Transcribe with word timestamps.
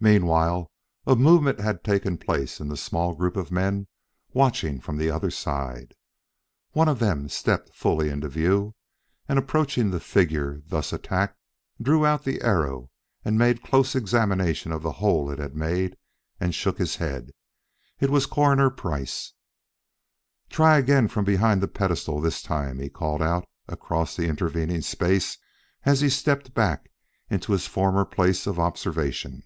Meanwhile 0.00 0.70
a 1.08 1.16
movement 1.16 1.58
had 1.58 1.82
taken 1.82 2.18
place 2.18 2.60
in 2.60 2.68
the 2.68 2.76
small 2.76 3.14
group 3.16 3.34
of 3.36 3.50
men 3.50 3.88
watching 4.32 4.80
from 4.80 4.96
the 4.96 5.10
other 5.10 5.28
side. 5.32 5.92
One 6.70 6.86
of 6.88 7.00
them 7.00 7.28
stepped 7.28 7.74
fully 7.74 8.08
into 8.08 8.28
view 8.28 8.76
and 9.28 9.40
approaching 9.40 9.90
the 9.90 9.98
figure 9.98 10.62
thus 10.68 10.92
attacked, 10.92 11.36
drew 11.82 12.06
out 12.06 12.22
the 12.22 12.42
arrow 12.42 12.92
and 13.24 13.36
made 13.36 13.64
close 13.64 13.96
examination 13.96 14.70
of 14.70 14.84
the 14.84 14.92
hole 15.02 15.32
it 15.32 15.40
had 15.40 15.56
made 15.56 15.96
and 16.38 16.54
shook 16.54 16.78
his 16.78 16.94
head. 16.94 17.32
It 17.98 18.08
was 18.08 18.24
Coroner 18.24 18.70
Price. 18.70 19.32
"Try 20.48 20.76
again, 20.78 20.96
and 20.98 21.12
from 21.12 21.24
behind 21.24 21.60
the 21.60 21.66
pedestal 21.66 22.20
this 22.20 22.40
time," 22.40 22.78
he 22.78 22.88
called 22.88 23.20
out 23.20 23.48
across 23.66 24.14
the 24.14 24.28
intervening 24.28 24.82
space 24.82 25.38
as 25.82 26.00
he 26.00 26.08
stepped 26.08 26.54
back 26.54 26.88
into 27.30 27.50
his 27.50 27.66
former 27.66 28.04
place 28.04 28.46
of 28.46 28.60
observation. 28.60 29.42